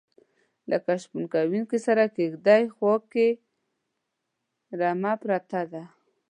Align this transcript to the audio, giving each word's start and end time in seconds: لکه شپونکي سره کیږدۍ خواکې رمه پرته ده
لکه 0.71 0.91
شپونکي 1.03 1.79
سره 1.87 2.03
کیږدۍ 2.15 2.63
خواکې 2.75 3.27
رمه 4.79 5.13
پرته 5.21 5.61
ده 5.71 5.83